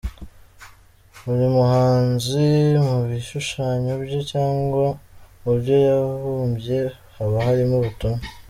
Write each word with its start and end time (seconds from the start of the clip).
Buri 1.23 1.45
muhanzi 1.55 2.43
mu 2.85 2.97
bishushanyo 3.09 3.91
bye 4.03 4.19
cyangwa 4.31 4.87
mu 5.43 5.51
byo 5.59 5.75
yabumbye, 5.87 6.77
haba 7.15 7.37
harimo 7.45 7.75
ubutumwa. 7.77 8.21